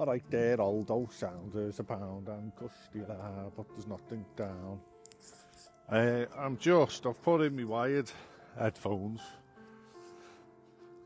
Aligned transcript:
Alright 0.00 0.30
there, 0.30 0.58
Aldo, 0.58 1.10
sounders 1.12 1.78
abound 1.78 2.26
and 2.28 2.52
gusty 2.56 3.00
la, 3.06 3.50
but 3.54 3.66
there's 3.68 3.86
nothing 3.86 4.24
down. 4.34 4.80
Uh, 5.92 6.24
I'm 6.38 6.56
just, 6.56 7.04
I've 7.04 7.22
put 7.22 7.42
in 7.42 7.54
my 7.54 7.64
wired 7.64 8.10
headphones 8.58 9.20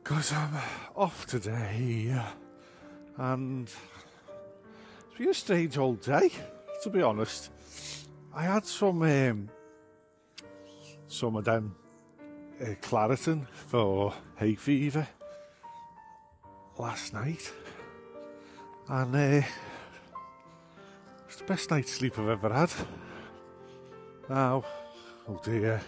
because 0.00 0.32
I'm 0.32 0.56
off 0.94 1.26
today 1.26 2.14
and 3.16 3.66
it's 3.66 5.18
been 5.18 5.28
a 5.28 5.34
strange 5.34 5.76
old 5.76 6.00
day, 6.00 6.30
to 6.84 6.88
be 6.88 7.02
honest. 7.02 7.50
I 8.32 8.44
had 8.44 8.64
some 8.64 9.02
um, 9.02 9.48
some 11.08 11.34
of 11.34 11.44
them 11.44 11.74
uh, 12.62 12.66
Claritin 12.80 13.48
for 13.48 14.14
hay 14.36 14.54
fever 14.54 15.08
last 16.78 17.12
night, 17.12 17.52
and 18.88 19.14
uh, 19.14 19.46
it's 21.26 21.36
the 21.36 21.44
best 21.44 21.70
night's 21.70 21.92
sleep 21.92 22.18
I've 22.18 22.28
ever 22.28 22.52
had. 22.52 22.70
Now, 24.28 24.64
oh 25.28 25.40
dear, 25.42 25.80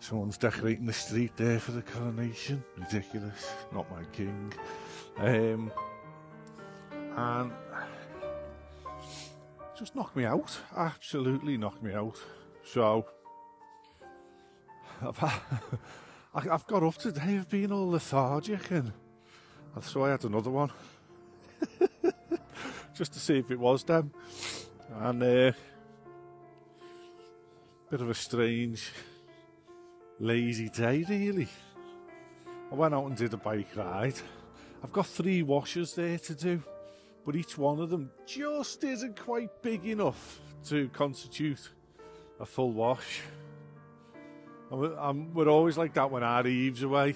someone's 0.00 0.38
decorating 0.38 0.86
the 0.86 0.92
street 0.92 1.32
there 1.36 1.60
for 1.60 1.72
the 1.72 1.82
coronation. 1.82 2.62
Ridiculous, 2.76 3.52
not 3.72 3.90
my 3.90 4.04
king. 4.12 4.52
Um, 5.18 5.70
and 7.16 7.52
just 9.78 9.94
knocked 9.94 10.16
me 10.16 10.24
out. 10.24 10.58
Absolutely 10.76 11.56
knocked 11.56 11.82
me 11.82 11.92
out. 11.94 12.20
So 12.64 13.06
I've, 15.02 15.22
I've 16.50 16.66
got 16.66 16.82
up 16.82 16.96
today. 16.96 17.36
I've 17.36 17.48
been 17.48 17.70
all 17.70 17.90
lethargic, 17.90 18.70
and 18.72 18.92
so 19.80 20.04
I 20.04 20.10
had 20.10 20.24
another 20.24 20.50
one 20.50 20.70
just 22.94 23.12
to 23.14 23.18
see 23.18 23.38
if 23.38 23.50
it 23.50 23.58
was 23.58 23.84
them. 23.84 24.12
And 25.00 25.22
uh, 25.22 25.52
bit 27.90 28.00
of 28.00 28.10
a 28.10 28.14
strange, 28.14 28.90
lazy 30.18 30.68
day, 30.68 31.04
really. 31.08 31.48
I 32.70 32.74
went 32.74 32.94
out 32.94 33.06
and 33.06 33.16
did 33.16 33.34
a 33.34 33.38
bike 33.38 33.76
ride. 33.76 34.18
I've 34.82 34.92
got 34.92 35.06
three 35.06 35.42
washers 35.42 35.94
there 35.94 36.18
to 36.18 36.34
do 36.34 36.62
but 37.24 37.36
each 37.36 37.56
one 37.56 37.80
of 37.80 37.90
them 37.90 38.10
just 38.26 38.84
isn't 38.84 39.18
quite 39.18 39.62
big 39.62 39.86
enough 39.86 40.40
to 40.66 40.88
constitute 40.90 41.70
a 42.38 42.46
full 42.46 42.72
wash. 42.72 43.22
And 44.70 45.34
we're 45.34 45.48
always 45.48 45.78
like 45.78 45.94
that 45.94 46.10
when 46.10 46.22
our 46.22 46.46
Eve's 46.46 46.82
away. 46.82 47.14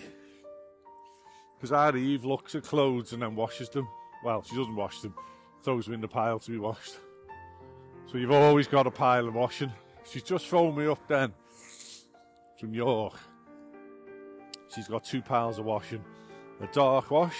Because 1.57 1.73
our 1.73 1.97
Eve 1.97 2.25
looks 2.25 2.55
at 2.55 2.63
clothes 2.63 3.13
and 3.13 3.23
then 3.23 3.35
washes 3.35 3.69
them. 3.69 3.89
Well, 4.25 4.43
she 4.43 4.57
doesn't 4.57 4.77
wash 4.77 5.01
them, 5.01 5.15
throws 5.63 5.85
them 5.85 5.95
in 5.95 6.01
the 6.01 6.09
pile 6.09 6.39
to 6.39 6.51
be 6.51 6.59
washed. 6.59 6.97
So 8.11 8.19
you've 8.19 8.31
always 8.31 8.67
got 8.67 8.87
a 8.87 8.91
pile 8.91 9.29
of 9.29 9.35
washing. 9.35 9.73
She's 10.05 10.23
just 10.23 10.47
phoned 10.47 10.77
me 10.77 10.87
up 10.87 11.07
then 11.07 11.33
from 12.59 12.73
York. 12.73 13.15
She's 14.75 14.89
got 14.89 15.05
two 15.05 15.23
piles 15.23 15.59
of 15.59 15.65
washing 15.65 16.05
a 16.61 16.67
dark 16.69 17.11
wash 17.11 17.37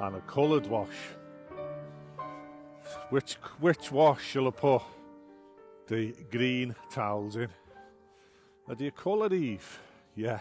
and 0.00 0.16
a 0.16 0.20
coloured 0.20 0.66
wash. 0.66 0.96
Which 3.10 3.34
which 3.60 3.92
wash 3.92 4.24
shall 4.24 4.48
I 4.48 4.50
put 4.50 4.82
the 5.86 6.14
green 6.30 6.74
towels 6.90 7.36
in? 7.36 7.48
Are 8.68 8.74
they 8.74 8.90
colour 8.90 9.32
Eve? 9.32 9.80
Yeah. 10.14 10.38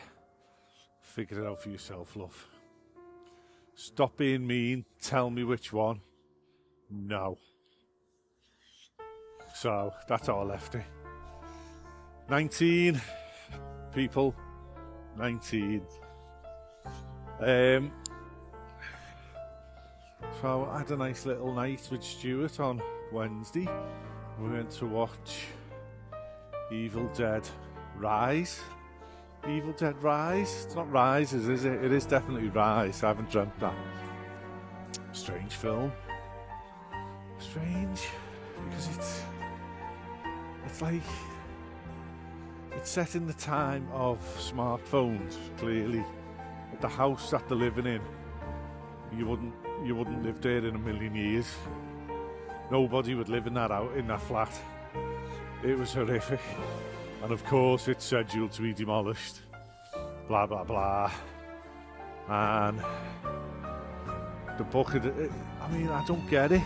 Figure 1.01 1.43
it 1.43 1.47
out 1.47 1.61
for 1.61 1.69
yourself, 1.69 2.15
love. 2.15 2.47
Stop 3.73 4.17
being 4.17 4.45
mean. 4.45 4.85
Tell 5.01 5.29
me 5.29 5.43
which 5.43 5.73
one. 5.73 6.01
No. 6.89 7.37
So 9.55 9.93
that's 10.07 10.29
all 10.29 10.45
lefty. 10.45 10.81
19 12.29 13.01
people. 13.93 14.35
19. 15.17 15.81
Um, 17.41 17.91
so 20.41 20.69
I 20.71 20.79
had 20.79 20.91
a 20.91 20.97
nice 20.97 21.25
little 21.25 21.53
night 21.53 21.87
with 21.91 22.03
Stuart 22.03 22.59
on 22.59 22.81
Wednesday. 23.11 23.67
We 24.39 24.49
went 24.49 24.71
to 24.71 24.85
watch 24.85 25.47
Evil 26.71 27.09
Dead 27.13 27.47
Rise. 27.97 28.61
Evil 29.47 29.73
Dead 29.73 30.01
Rise? 30.03 30.65
It's 30.65 30.75
not 30.75 30.91
Rises, 30.91 31.47
is 31.47 31.65
it? 31.65 31.83
It 31.83 31.91
is 31.91 32.05
definitely 32.05 32.49
Rise. 32.49 33.03
I 33.03 33.07
haven't 33.07 33.29
dreamt 33.29 33.57
that. 33.59 33.73
Strange 35.11 35.53
film. 35.53 35.91
Strange 37.49 38.07
because 38.69 38.95
it's 38.95 39.23
it's 40.65 40.81
like 40.83 41.01
it's 42.73 42.91
set 42.91 43.15
in 43.15 43.25
the 43.25 43.33
time 43.33 43.87
of 43.91 44.19
smartphones. 44.37 45.35
Clearly, 45.57 46.05
the 46.79 46.87
house 46.87 47.31
that 47.31 47.47
they're 47.47 47.57
living 47.57 47.87
in, 47.87 48.01
you 49.17 49.25
wouldn't 49.25 49.53
you 49.83 49.95
wouldn't 49.95 50.23
live 50.23 50.39
there 50.41 50.63
in 50.63 50.75
a 50.75 50.77
million 50.77 51.15
years. 51.15 51.47
Nobody 52.69 53.15
would 53.15 53.29
live 53.29 53.47
in 53.47 53.55
that 53.55 53.71
out 53.71 53.97
in 53.97 54.05
that 54.07 54.21
flat. 54.21 54.51
It 55.63 55.75
was 55.75 55.93
horrific. 55.93 56.41
And 57.23 57.31
of 57.31 57.43
course 57.45 57.87
it's 57.87 58.05
scheduled 58.05 58.51
to 58.51 58.61
be 58.61 58.73
demolished. 58.73 59.41
Blah 60.27 60.45
blah 60.45 60.63
blah. 60.63 61.11
And 62.27 62.79
the 64.55 64.63
book 64.65 64.93
of 64.93 65.01
the, 65.01 65.31
I 65.61 65.71
mean 65.71 65.89
I 65.89 66.05
don't 66.05 66.29
get 66.29 66.51
it. 66.51 66.61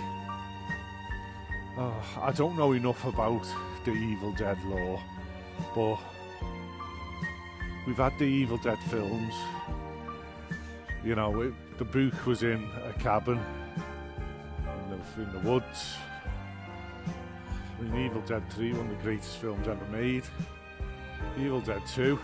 Oh, 1.75 2.03
I 2.21 2.31
don't 2.31 2.55
know 2.55 2.73
enough 2.73 3.03
about 3.03 3.47
the 3.83 3.93
Evil 3.93 4.31
Dead 4.33 4.63
lore, 4.65 5.01
but 5.73 5.97
we've 7.87 7.97
had 7.97 8.17
the 8.19 8.25
Evil 8.25 8.57
Dead 8.57 8.77
films. 8.91 9.33
You 11.03 11.15
know, 11.15 11.41
it, 11.41 11.53
the 11.79 11.85
book 11.85 12.27
was 12.27 12.43
in 12.43 12.69
a 12.85 12.93
cabin 12.99 13.39
in 14.83 14.89
the, 14.91 15.23
in 15.23 15.33
the 15.33 15.49
woods. 15.49 15.95
I 17.79 17.81
mean, 17.81 18.05
Evil 18.05 18.21
Dead 18.21 18.47
3, 18.51 18.73
one 18.73 18.81
of 18.81 18.89
the 18.89 19.03
greatest 19.03 19.37
films 19.37 19.67
ever 19.67 19.85
made. 19.85 20.25
Evil 21.39 21.61
Dead 21.61 21.81
2, 21.87 22.19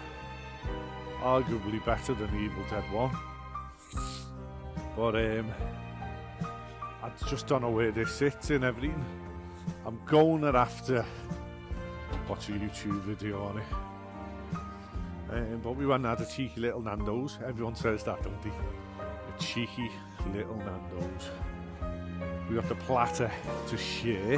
arguably 1.22 1.84
better 1.84 2.14
than 2.14 2.30
Evil 2.40 2.64
Dead 2.70 2.84
1. 2.92 3.18
But 4.96 5.16
um, 5.16 5.52
I 7.02 7.10
just 7.28 7.48
don't 7.48 7.64
know 7.64 7.72
where 7.72 7.92
this 7.92 8.14
sits 8.14 8.52
in 8.52 8.64
everything. 8.64 9.04
I'm 9.85 10.00
going 10.06 10.44
after 10.44 11.06
watch 12.30 12.50
a 12.50 12.52
YouTube 12.52 13.02
video 13.02 13.44
on 13.44 13.57
it. 13.57 13.63
Um, 15.31 15.62
but 15.63 15.75
we 15.75 15.85
went 15.85 16.06
and 16.06 16.18
had 16.18 16.28
a 16.28 16.30
cheeky 16.30 16.62
little 16.62 16.81
Nando's. 16.81 17.40
Everyone 17.46 17.75
says 17.75 18.03
that, 18.03 18.22
don't 18.24 18.41
they? 18.41 18.50
A 18.50 19.40
cheeky 19.40 19.91
little 20.34 20.57
Nando's. 20.57 21.30
We 22.50 22.56
got 22.56 22.68
the 22.69 22.75
platter 22.75 23.31
to 23.68 23.78
share, 23.78 24.38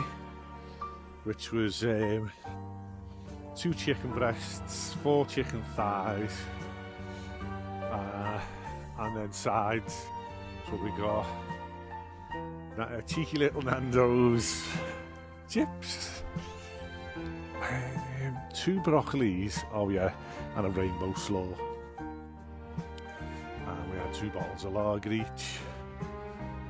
which 1.23 1.51
was 1.51 1.83
um, 1.83 2.31
two 3.55 3.73
chicken 3.73 4.11
breasts, 4.11 4.93
four 5.03 5.25
chicken 5.25 5.63
thighs, 5.75 6.37
uh, 7.91 8.39
and 8.99 9.17
then 9.17 9.31
sides. 9.31 10.05
So 10.69 10.75
we 10.77 10.91
got 10.91 11.25
a 12.77 13.01
cheeky 13.01 13.37
little 13.37 13.61
Nando's, 13.61 14.65
chips, 15.51 16.23
um, 17.62 18.38
two 18.53 18.79
broccolis, 18.79 19.66
oh 19.73 19.89
yeah, 19.89 20.13
and 20.56 20.66
a 20.66 20.69
rainbow 20.69 21.14
slaw 21.14 21.46
And 23.67 23.91
we 23.91 23.97
had 23.97 24.14
two 24.14 24.29
bottles 24.29 24.64
of 24.64 24.72
lager 24.72 25.11
each. 25.11 25.59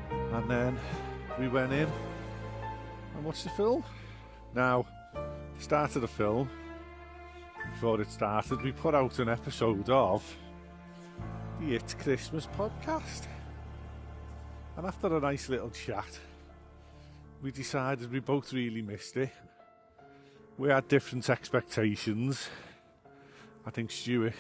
And 0.10 0.50
then 0.50 0.80
we 1.40 1.48
went 1.48 1.72
in 1.74 1.88
and 3.16 3.24
watched 3.24 3.44
the 3.44 3.52
film. 3.52 3.84
Now, 4.56 4.88
start 5.60 5.96
of 5.96 6.02
the 6.02 6.08
film, 6.08 6.50
before 7.74 8.02
it 8.02 8.10
started, 8.10 8.64
we 8.64 8.72
put 8.72 8.96
out 8.96 9.20
an 9.20 9.30
episode 9.30 9.92
of 9.92 10.24
the 11.60 11.76
It's 11.76 11.94
Christmas 11.94 12.48
podcast. 12.58 13.28
And 14.76 14.88
after 14.88 15.16
a 15.16 15.20
nice 15.20 15.50
little 15.50 15.70
chat, 15.70 16.20
we 17.42 17.52
decided 17.52 18.12
we 18.12 18.20
both 18.20 18.54
really 18.54 18.82
missed 18.82 19.18
it. 19.18 19.32
We 20.58 20.70
had 20.70 20.88
different 20.88 21.30
expectations. 21.30 22.50
I 23.66 23.72
think 23.72 23.90
Stuart 23.90 24.34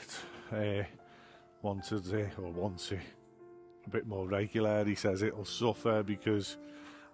uh, 0.51 0.83
wanted 1.61 2.13
it 2.13 2.33
or 2.37 2.51
wants 2.51 2.91
it 2.91 2.99
a 3.85 3.89
bit 3.89 4.07
more 4.07 4.27
regular. 4.27 4.85
He 4.85 4.95
says 4.95 5.23
it'll 5.23 5.45
suffer 5.45 6.03
because 6.03 6.57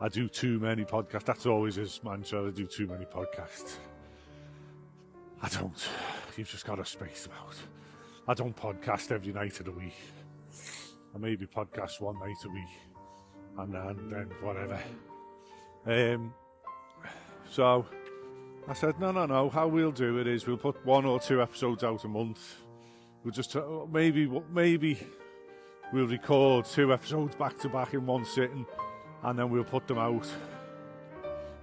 I 0.02 0.10
do 0.10 0.28
too 0.28 0.60
many 0.60 0.84
podcasts. 0.84 1.26
That's 1.26 1.46
always 1.46 1.76
his 1.76 2.02
mantra. 2.04 2.48
I 2.48 2.52
do 2.52 2.66
too 2.66 2.88
many 2.88 3.06
podcasts. 3.06 3.78
I 5.42 5.50
don't. 5.50 5.88
You've 6.36 6.50
just 6.50 6.66
got 6.66 6.76
to 6.76 6.86
space 6.86 7.24
them 7.24 7.34
out. 7.42 7.56
I 8.28 8.34
don't 8.34 8.56
podcast 8.56 9.12
every 9.12 9.32
night 9.32 9.60
of 9.60 9.68
the 9.68 9.72
week. 9.72 9.96
I 11.16 11.18
maybe 11.18 11.46
podcast 11.46 12.02
one 12.02 12.20
night 12.20 12.36
a 12.46 12.50
week. 12.50 12.64
and 13.58 13.74
then, 13.74 14.10
then 14.10 14.30
whatever. 14.42 14.80
Um, 15.88 16.34
so 17.50 17.86
I 18.68 18.74
said, 18.74 19.00
no, 19.00 19.12
no, 19.12 19.26
no. 19.26 19.50
How 19.50 19.68
we'll 19.68 19.94
do 19.94 20.18
it 20.20 20.28
is 20.28 20.46
we'll 20.46 20.58
put 20.58 20.86
one 20.86 21.06
or 21.06 21.20
two 21.20 21.42
episodes 21.42 21.84
out 21.84 22.04
a 22.04 22.08
month. 22.10 22.58
We'll 23.24 23.34
just 23.34 23.56
uh, 23.56 23.86
maybe 23.92 24.30
maybe 24.54 25.00
we'll 25.94 26.08
record 26.08 26.66
two 26.66 26.92
episodes 26.92 27.36
back 27.36 27.58
to 27.60 27.70
back 27.70 27.94
in 27.94 28.06
one 28.06 28.26
sitting, 28.26 28.66
and 29.24 29.40
then 29.40 29.50
we'll 29.50 29.64
put 29.64 29.88
them 29.88 29.98
out 29.98 30.28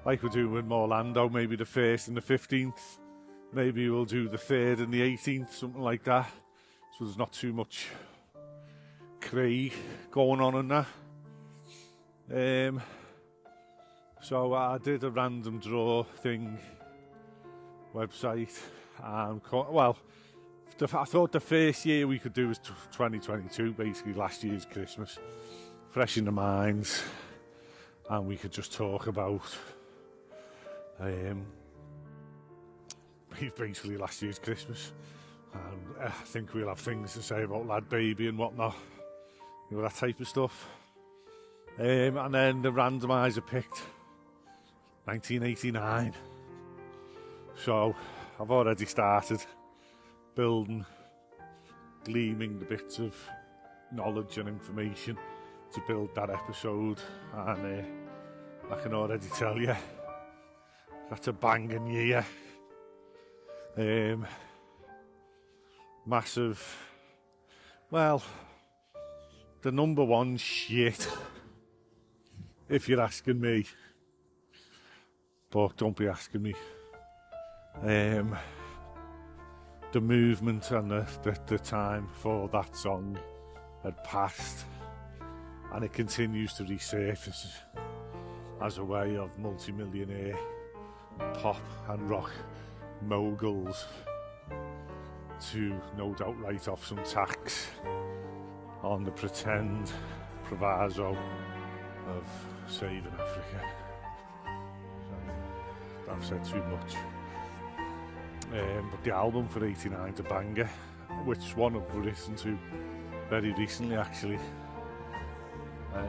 like 0.06 0.22
we're 0.22 0.30
doing 0.30 0.52
with 0.52 0.66
Morlando. 0.66 1.30
Maybe 1.30 1.56
the 1.56 1.66
first 1.66 2.08
and 2.08 2.16
the 2.16 2.22
fifteenth. 2.22 2.98
Maybe 3.52 3.88
we'll 3.88 4.06
do 4.06 4.28
the 4.28 4.38
third 4.38 4.80
and 4.80 4.92
the 4.92 5.02
eighteenth, 5.02 5.54
something 5.54 5.82
like 5.82 6.04
that. 6.04 6.30
So 6.98 7.04
there's 7.04 7.18
not 7.18 7.32
too 7.32 7.52
much 7.52 7.88
Craig 9.20 9.72
going 10.10 10.40
on 10.40 10.54
in 10.56 10.68
that. 10.68 10.86
Um, 12.70 12.82
so 14.24 14.54
I 14.54 14.78
did 14.78 15.04
a 15.04 15.10
random 15.10 15.58
draw 15.58 16.02
thing 16.02 16.56
website. 17.94 18.58
Um, 19.02 19.42
well, 19.52 19.98
the, 20.78 20.88
I 20.98 21.04
thought 21.04 21.30
the 21.30 21.40
first 21.40 21.84
year 21.84 22.06
we 22.06 22.18
could 22.18 22.32
do 22.32 22.48
was 22.48 22.58
2022, 22.58 23.72
basically 23.72 24.14
last 24.14 24.42
year's 24.42 24.64
Christmas, 24.64 25.18
fresh 25.90 26.16
in 26.16 26.24
the 26.24 26.32
minds, 26.32 27.02
and 28.08 28.26
we 28.26 28.38
could 28.38 28.50
just 28.50 28.72
talk 28.72 29.08
about 29.08 29.42
um, 31.00 31.44
basically 33.58 33.98
last 33.98 34.22
year's 34.22 34.38
Christmas. 34.38 34.92
And 35.52 35.96
uh, 36.00 36.06
I 36.06 36.08
think 36.08 36.54
we'll 36.54 36.68
have 36.68 36.80
things 36.80 37.12
to 37.12 37.22
say 37.22 37.42
about 37.42 37.66
LadBaby 37.66 38.26
and 38.30 38.38
whatnot, 38.38 38.74
you 39.70 39.76
know, 39.76 39.82
that 39.82 39.96
type 39.96 40.18
of 40.18 40.28
stuff. 40.28 40.66
Um, 41.78 42.16
and 42.16 42.34
then 42.34 42.62
the 42.62 42.72
randomizer 42.72 43.44
picked 43.46 43.82
1989. 45.04 46.14
So 47.56 47.94
I've 48.40 48.50
already 48.50 48.86
started 48.86 49.44
building, 50.34 50.84
gleaming 52.04 52.58
the 52.58 52.64
bits 52.64 52.98
of 52.98 53.14
knowledge 53.92 54.38
and 54.38 54.48
information 54.48 55.16
to 55.72 55.82
build 55.86 56.14
that 56.14 56.30
episode, 56.30 57.00
and 57.34 57.80
uh, 57.80 58.74
I 58.74 58.80
can 58.80 58.94
already 58.94 59.28
tell 59.28 59.58
you 59.58 59.74
that's 61.10 61.28
a 61.28 61.32
banging 61.32 61.86
year. 61.86 62.24
Um, 63.76 64.26
massive. 66.06 66.60
Well, 67.90 68.22
the 69.62 69.72
number 69.72 70.04
one 70.04 70.36
shit, 70.36 71.08
if 72.68 72.88
you're 72.88 73.00
asking 73.00 73.40
me. 73.40 73.66
But 75.54 75.76
don't 75.76 75.96
be 75.96 76.08
asking 76.08 76.42
me. 76.42 76.54
Um, 77.80 78.36
the 79.92 80.00
movement 80.00 80.72
and 80.72 80.90
the, 80.90 81.06
the, 81.22 81.38
the 81.46 81.58
time 81.60 82.08
for 82.12 82.48
that 82.48 82.74
song 82.74 83.16
had 83.84 84.02
passed, 84.02 84.64
and 85.72 85.84
it 85.84 85.92
continues 85.92 86.54
to 86.54 86.64
resurface 86.64 87.46
as 88.60 88.78
a 88.78 88.84
way 88.84 89.16
of 89.16 89.38
multi-millionaire 89.38 90.36
pop 91.34 91.62
and 91.88 92.10
rock 92.10 92.32
moguls 93.02 93.86
to 95.52 95.80
no 95.96 96.14
doubt 96.14 96.36
write 96.40 96.66
off 96.66 96.84
some 96.84 96.98
tax 97.04 97.68
on 98.82 99.04
the 99.04 99.10
pretend 99.12 99.92
proviso 100.42 101.16
of 102.08 102.26
saving 102.66 103.12
Africa. 103.20 103.83
I've 106.14 106.24
said 106.24 106.44
too 106.44 106.62
much. 106.64 106.94
Um, 108.52 108.88
but 108.90 109.02
the 109.02 109.12
album 109.12 109.48
for 109.48 109.64
89 109.64 110.14
to 110.14 110.22
banger, 110.22 110.70
which 111.24 111.56
one 111.56 111.76
I've 111.76 111.94
listened 111.94 112.38
to 112.38 112.58
very 113.28 113.52
recently 113.54 113.96
actually. 113.96 114.38
Uh, 115.92 116.04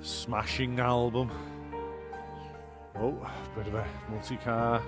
smashing 0.00 0.78
album. 0.80 1.30
Oh, 2.96 3.30
bit 3.56 3.66
of 3.66 3.74
a 3.74 3.86
multi-car 4.10 4.82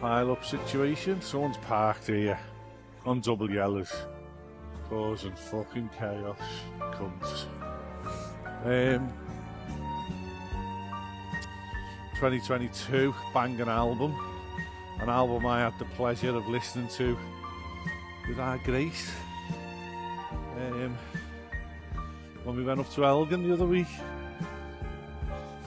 pile-up 0.00 0.44
situation. 0.44 1.20
Someone's 1.20 1.58
parked 1.58 2.06
here 2.06 2.38
on 3.04 3.20
double 3.20 3.50
yellows, 3.50 3.92
causing 4.88 5.34
fucking 5.34 5.90
chaos. 5.98 6.38
Cunts. 6.80 7.46
Um, 8.64 9.12
2022 12.18 13.14
banging 13.32 13.68
album, 13.68 14.12
an 14.98 15.08
album 15.08 15.46
I 15.46 15.60
had 15.60 15.78
the 15.78 15.84
pleasure 15.84 16.34
of 16.34 16.48
listening 16.48 16.88
to 16.96 17.16
with 18.28 18.40
our 18.40 18.58
Grace 18.58 19.12
um, 20.56 20.98
when 22.42 22.56
we 22.56 22.64
went 22.64 22.80
up 22.80 22.92
to 22.94 23.04
Elgin 23.04 23.46
the 23.46 23.54
other 23.54 23.66
week. 23.66 23.86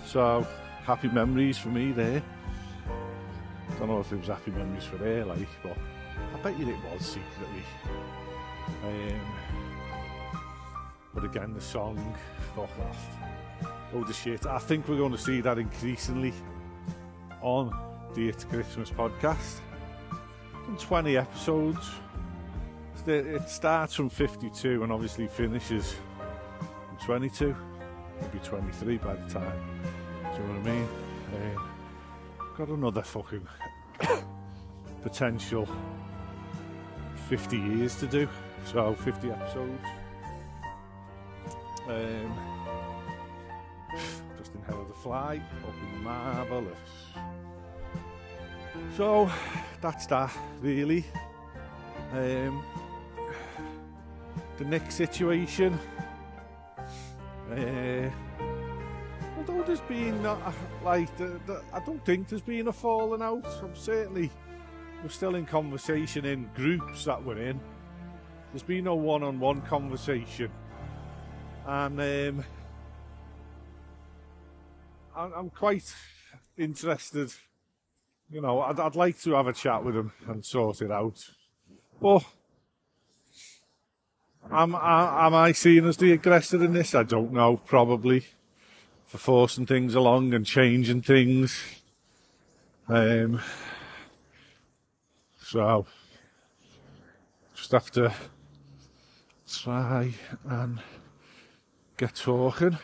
So 0.05 0.45
happy 0.83 1.07
memories 1.07 1.57
for 1.57 1.69
me 1.69 1.93
there. 1.93 2.21
Don't 3.79 3.87
know 3.87 4.01
if 4.01 4.11
it 4.11 4.17
was 4.17 4.27
happy 4.27 4.51
memories 4.51 4.83
for 4.83 4.97
her, 4.97 5.23
like, 5.23 5.47
but 5.63 5.77
I 6.35 6.37
bet 6.43 6.59
you 6.59 6.67
it 6.67 6.75
was 6.91 7.05
secretly. 7.05 7.63
Um, 8.83 9.21
but 11.13 11.23
again, 11.23 11.53
the 11.53 11.61
song, 11.61 12.13
fuck 12.53 12.77
off. 12.89 13.30
Load 13.93 14.09
of 14.09 14.15
shit. 14.15 14.45
I 14.45 14.57
think 14.57 14.87
we're 14.87 14.97
going 14.97 15.11
to 15.11 15.17
see 15.17 15.41
that 15.41 15.57
increasingly 15.57 16.33
on 17.41 17.77
the 18.13 18.29
It's 18.29 18.45
Christmas 18.45 18.89
podcast. 18.89 19.59
Done 20.65 20.77
20 20.77 21.17
episodes. 21.17 21.89
It 23.05 23.49
starts 23.49 23.95
from 23.95 24.09
52 24.09 24.83
and 24.83 24.91
obviously 24.91 25.27
finishes 25.27 25.95
from 26.87 27.05
22, 27.05 27.55
maybe 28.21 28.39
23 28.43 28.97
by 28.97 29.15
the 29.15 29.27
time. 29.33 29.59
Do 30.35 30.41
you 30.41 30.47
know 30.47 30.59
what 30.59 30.69
I 30.69 30.73
mean? 30.73 30.87
Um, 31.33 31.69
got 32.57 32.67
another 32.69 33.01
fucking 33.01 33.47
potential 35.01 35.67
50 37.27 37.57
years 37.57 37.95
to 37.95 38.07
do. 38.07 38.29
So 38.65 38.93
50 38.93 39.31
episodes. 39.31 39.85
Um, 41.89 42.60
fly, 45.01 45.41
fucking 45.61 46.03
marvellous. 46.03 46.77
So 48.97 49.29
that's 49.81 50.05
that 50.07 50.31
really. 50.61 51.05
Um, 52.13 52.63
the 54.57 54.65
next 54.65 54.95
situation. 54.95 55.79
Uh, 57.51 58.09
although 59.37 59.63
there's 59.63 59.81
been 59.81 60.25
uh, 60.25 60.51
like 60.83 61.15
the, 61.17 61.39
the, 61.47 61.61
I 61.73 61.79
don't 61.79 62.03
think 62.05 62.29
there's 62.29 62.41
been 62.41 62.67
a 62.67 62.73
falling 62.73 63.21
out. 63.21 63.45
I'm 63.63 63.75
certainly 63.75 64.29
we're 65.01 65.09
still 65.09 65.35
in 65.35 65.45
conversation 65.45 66.25
in 66.25 66.49
groups 66.55 67.05
that 67.05 67.23
we're 67.23 67.39
in. 67.39 67.59
There's 68.51 68.63
been 68.63 68.83
no 68.83 68.95
one-on-one 68.95 69.61
conversation, 69.61 70.51
and 71.65 71.99
um, 71.99 72.45
I'm, 75.35 75.49
quite 75.49 75.93
interested. 76.57 77.31
You 78.29 78.41
know, 78.41 78.61
I'd, 78.61 78.79
I'd 78.79 78.95
like 78.95 79.19
to 79.21 79.33
have 79.33 79.47
a 79.47 79.53
chat 79.53 79.83
with 79.83 79.95
him 79.95 80.11
and 80.27 80.43
sort 80.43 80.81
it 80.81 80.91
out, 80.91 81.29
but. 82.01 82.23
Am, 84.51 84.73
am 84.73 85.35
I 85.35 85.51
seen 85.51 85.85
as 85.85 85.97
the 85.97 86.13
aggressor 86.13 86.63
in 86.63 86.73
this? 86.73 86.95
I 86.95 87.03
don't 87.03 87.31
know, 87.31 87.57
probably. 87.57 88.25
For 89.05 89.19
forcing 89.19 89.67
things 89.67 89.93
along 89.93 90.33
and 90.33 90.45
changing 90.45 91.03
things. 91.03 91.61
Um, 92.87 93.39
so, 95.39 95.85
just 97.53 97.71
have 97.71 97.91
to 97.91 98.13
try 99.47 100.13
and 100.45 100.79
get 101.97 102.15
talking. 102.15 102.77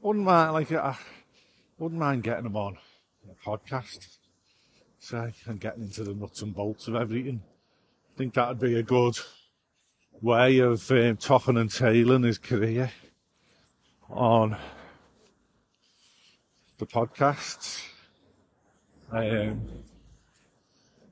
Wouldn't 0.00 0.24
mind, 0.24 0.52
like, 0.52 0.70
I 0.70 0.96
wouldn't 1.76 2.00
mind 2.00 2.22
getting 2.22 2.44
them 2.44 2.56
on 2.56 2.78
a 3.28 3.48
podcast, 3.48 4.16
say, 5.00 5.32
and 5.46 5.60
getting 5.60 5.82
into 5.82 6.04
the 6.04 6.14
nuts 6.14 6.40
and 6.40 6.54
bolts 6.54 6.86
of 6.86 6.94
everything. 6.94 7.42
I 8.14 8.18
think 8.18 8.34
that'd 8.34 8.60
be 8.60 8.78
a 8.78 8.82
good 8.84 9.18
way 10.20 10.58
of 10.60 10.88
um, 10.92 11.16
topping 11.16 11.56
and 11.56 11.70
tailing 11.70 12.22
his 12.22 12.38
career 12.38 12.92
on 14.08 14.56
the 16.78 16.86
podcasts. 16.86 17.82
Um, 19.10 19.66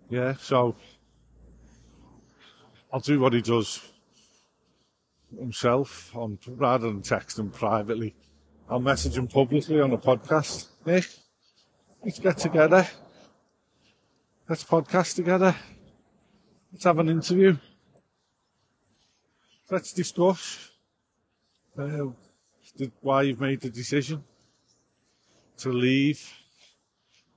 yeah, 0.09 0.35
so 0.39 0.77
I'll 2.93 3.01
do 3.01 3.19
what 3.19 3.33
he 3.33 3.43
does 3.43 3.81
himself 5.37 6.15
on 6.15 6.39
rather 6.47 6.87
than 6.87 7.03
text 7.03 7.37
him 7.37 7.51
privately. 7.51 8.15
I'll 8.69 8.81
message 8.81 9.17
him 9.17 9.29
publicly 9.29 9.81
on 9.81 9.93
a 9.93 9.99
podcast. 9.99 10.67
Nic, 10.85 11.07
let's 12.05 12.19
get 12.19 12.37
together. 12.37 12.85
Let's 14.49 14.65
podcast 14.65 15.15
together. 15.15 15.55
Let's 16.73 16.83
have 16.83 16.99
an 16.99 17.09
interview. 17.09 17.57
Let's 19.71 19.93
discuss 19.93 20.71
uh, 21.79 22.07
why 23.03 23.23
you've 23.23 23.41
made 23.41 23.61
the 23.61 23.71
decision 23.71 24.25
to 25.59 25.71
leave 25.71 26.29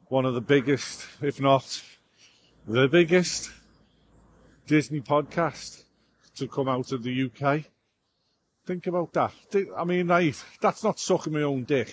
one 0.08 0.26
of 0.26 0.34
the 0.34 0.42
biggest, 0.42 1.06
if 1.22 1.40
not 1.40 1.84
the 2.68 2.88
biggest, 2.88 3.52
Disney 4.66 5.02
podcast 5.02 5.84
to 6.38 6.48
come 6.48 6.68
out 6.68 6.92
of 6.92 7.04
the 7.04 7.30
UK. 7.30 7.66
Think 8.70 8.86
about 8.86 9.12
that. 9.14 9.34
I 9.76 9.84
mean, 9.84 10.12
I, 10.12 10.32
that's 10.62 10.84
not 10.84 11.00
sucking 11.00 11.34
my 11.34 11.42
own 11.42 11.64
dick. 11.64 11.92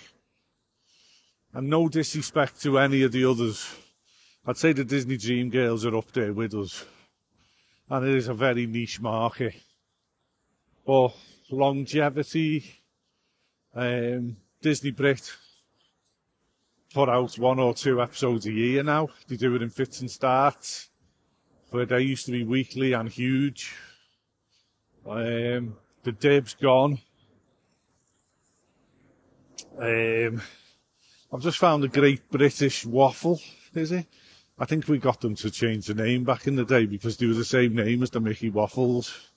And 1.55 1.71
no 1.71 1.89
disrespect 1.89 2.61
to 2.65 2.79
any 2.79 3.03
of 3.03 3.13
the 3.13 3.25
others. 3.25 3.75
I'd 4.47 4.59
say 4.59 4.75
the 4.75 4.85
Disney 4.85 5.17
Dream 5.17 5.49
Girls 5.49 5.87
are 5.87 5.97
up 5.97 6.13
there 6.13 6.35
with 6.35 6.53
us. 6.53 6.85
And 7.89 8.07
it 8.07 8.15
is 8.15 8.29
a 8.29 8.35
very 8.35 8.67
niche 8.67 9.01
market. 9.01 9.55
But 10.87 11.17
longevity, 11.51 12.83
um, 13.75 14.37
Disney 14.61 14.91
Brit 14.91 15.33
put 16.93 17.09
out 17.09 17.39
one 17.39 17.59
or 17.59 17.73
two 17.73 18.03
episodes 18.03 18.45
a 18.45 18.53
year 18.53 18.83
now. 18.83 19.09
They 19.29 19.39
do 19.39 19.55
it 19.55 19.63
in 19.63 19.71
fits 19.71 20.03
and 20.03 20.11
starts. 20.11 20.91
But 21.73 21.89
they 21.89 22.03
used 22.03 22.27
to 22.27 22.33
be 22.33 22.45
weekly 22.45 22.93
and 22.93 23.09
huge. 23.09 23.75
Um, 25.09 25.77
the 26.07 26.13
dib's 26.13 26.55
gone. 26.55 27.01
Um, 29.77 30.41
I've 31.33 31.43
just 31.43 31.59
found 31.59 31.83
a 31.83 31.89
great 31.89 32.31
British 32.31 32.87
waffle, 32.87 33.41
is 33.75 33.91
it? 33.91 34.07
I 34.57 34.67
think 34.67 34.87
we 34.87 34.99
got 34.99 35.21
them 35.21 35.35
to 35.35 35.51
change 35.51 35.89
the 35.89 35.95
name 35.95 36.23
back 36.23 36.47
in 36.47 36.55
the 36.55 36.65
day 36.65 36.87
because 36.87 37.17
they 37.17 37.27
were 37.27 37.35
the 37.35 37.45
same 37.45 37.75
name 37.75 38.05
as 38.05 38.11
the 38.11 38.21
Mickey 38.21 38.51
Waffles. 38.51 39.33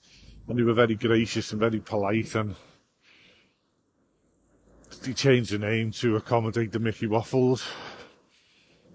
And 0.46 0.56
they 0.56 0.62
were 0.62 0.72
very 0.72 0.94
gracious 0.94 1.50
and 1.50 1.58
very 1.58 1.80
polite 1.80 2.36
and 2.36 2.54
they 5.02 5.12
changed 5.12 5.50
the 5.50 5.58
name 5.58 5.90
to 5.90 6.14
accommodate 6.14 6.70
the 6.70 6.78
Mickey 6.78 7.08
Waffles. 7.08 7.66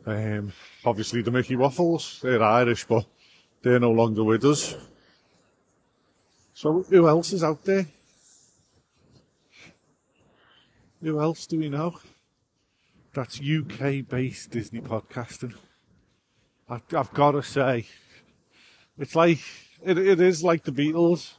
Um, 0.06 0.54
obviously 0.86 1.22
the 1.24 1.32
Mickey 1.32 1.58
Waffles, 1.58 2.22
they're 2.24 2.42
Irish, 2.42 2.86
but 2.86 3.06
they're 3.62 3.82
no 3.82 3.92
longer 3.92 4.24
with 4.24 4.46
us. 4.46 4.78
So 6.56 6.84
who 6.84 7.10
else 7.10 7.34
is 7.34 7.44
out 7.44 7.66
there? 7.66 7.86
Who 11.02 11.20
else 11.20 11.46
do 11.48 11.60
we 11.60 11.68
know? 11.68 12.00
That's 13.14 13.42
UK 13.42 14.08
based 14.08 14.52
Disney 14.52 14.80
podcasting. 14.80 15.54
I, 16.70 16.80
have 16.92 17.14
got 17.14 17.32
to 17.32 17.44
say, 17.44 17.88
it's 18.98 19.18
like, 19.18 19.40
it, 19.84 19.98
it 19.98 20.22
is 20.22 20.46
like 20.46 20.64
the 20.64 20.72
Beatles. 20.72 21.34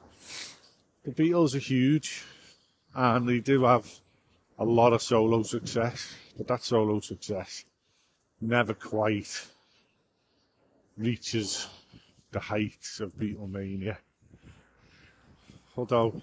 The 1.05 1.13
Beatles 1.13 1.55
are 1.55 1.61
huge 1.61 2.23
and 2.95 3.27
they 3.27 3.41
do 3.41 3.65
have 3.65 3.91
a 4.59 4.67
lot 4.67 4.93
of 4.93 5.01
solo 5.01 5.43
success, 5.45 6.15
but 6.37 6.47
that 6.49 6.63
solo 6.63 7.01
success 7.01 7.65
never 8.39 8.75
quite 8.75 9.47
reaches 10.99 11.69
the 12.33 12.41
heights 12.41 13.01
of 13.01 13.17
Beatlemania 13.17 13.97
although 15.77 16.21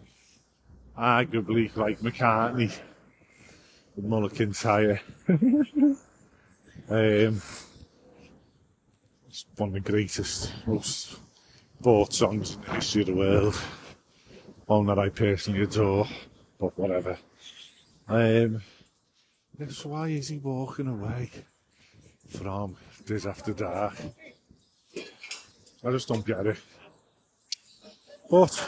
arguably 0.97 1.75
like 1.75 1.99
McCartney 1.99 2.75
with 3.95 4.05
Mull 4.05 4.25
of 4.25 4.33
Kintyre. 4.33 4.99
um, 5.29 5.97
it's 6.89 7.43
one 9.57 9.69
of 9.69 9.73
the 9.73 9.79
greatest, 9.79 10.51
most 10.65 11.19
bought 11.81 12.13
songs 12.13 12.55
in 12.55 12.61
the 12.61 12.73
history 12.73 13.01
of 13.01 13.07
the 13.07 13.15
world. 13.15 13.55
One 14.65 14.85
that 14.87 14.99
I 14.99 15.09
personally 15.09 15.63
adore, 15.63 16.07
but 16.59 16.77
whatever. 16.77 17.17
Um, 18.07 18.61
so 19.69 19.89
why 19.89 20.09
is 20.09 20.29
he 20.29 20.37
walking 20.37 20.87
away 20.87 21.29
from 22.29 22.77
this 23.05 23.25
after 23.25 23.53
dark? 23.53 23.95
I 24.95 25.91
just 25.91 26.07
don't 26.07 26.25
get 26.25 26.45
it. 26.45 26.57
But 28.29 28.67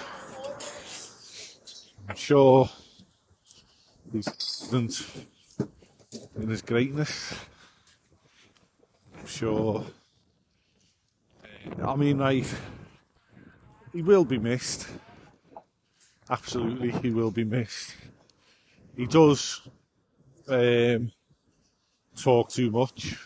I'm 2.07 2.15
sure 2.15 2.69
he's 4.11 4.27
confident 4.27 5.25
in 6.35 6.49
his 6.49 6.61
greatness. 6.61 7.33
I'm 9.17 9.25
sure. 9.25 9.83
I 11.83 11.95
mean, 11.95 12.19
he 13.91 14.01
will 14.01 14.23
be 14.23 14.37
missed. 14.37 14.87
Absolutely, 16.29 16.91
he 16.91 17.09
will 17.09 17.31
be 17.31 17.43
missed. 17.43 17.95
He 18.95 19.07
does 19.07 19.61
um, 20.47 21.11
talk 22.15 22.49
too 22.49 22.69
much. 22.71 23.17